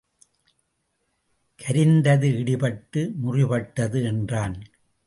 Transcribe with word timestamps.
கரிந்தது 1.59 2.27
இடிபட்டு 2.41 3.01
முறிபட்டது 3.23 4.03
என்றான். 4.03 4.55